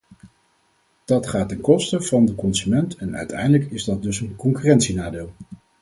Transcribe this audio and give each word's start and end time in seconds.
Dat 1.05 1.27
gaat 1.27 1.49
ten 1.49 1.61
koste 1.61 2.01
van 2.01 2.25
de 2.25 2.35
consument 2.35 2.95
en 2.95 3.15
uiteindelijk 3.17 3.71
is 3.71 3.83
dat 3.83 4.01
dus 4.01 4.19
een 4.19 4.35
concurrentienadeel. 4.35 5.33